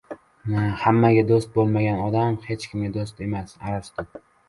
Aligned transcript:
Hammaga 0.83 1.25
do‘st 1.33 1.53
bo‘lgan 1.59 2.03
odam 2.07 2.41
hech 2.49 2.69
kimga 2.73 2.93
do‘st 3.01 3.25
emas. 3.31 3.59
Arastu 3.65 4.23